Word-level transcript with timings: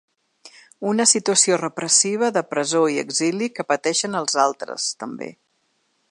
Una 0.91 1.05
situació 1.11 1.59
repressiva 1.61 2.31
de 2.37 2.43
presó 2.53 2.81
i 2.93 2.97
exili 3.01 3.49
que 3.59 3.69
pateixen 3.73 4.21
els 4.21 4.39
altres 4.45 4.89
també. 5.05 5.29